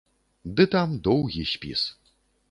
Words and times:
Ды 0.59 0.65
там 0.75 0.95
доўгі 1.07 1.43
спіс. 1.51 1.81